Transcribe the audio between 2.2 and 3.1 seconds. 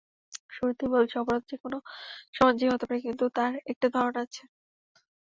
সমাজেই হতে পারে,